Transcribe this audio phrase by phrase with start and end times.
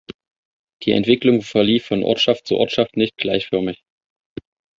[0.81, 3.83] Die Entwicklung verlief von Ortschaft zu Ortschaft nicht gleichförmig.